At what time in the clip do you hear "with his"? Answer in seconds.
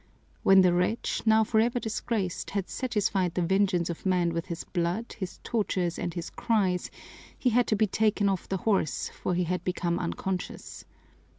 4.33-4.63